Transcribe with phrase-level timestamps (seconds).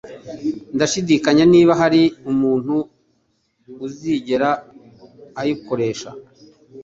[0.75, 2.01] ndashidikanya niba hari
[2.31, 2.75] umuntu
[3.85, 4.49] uzigera
[5.39, 6.09] ayikoresha.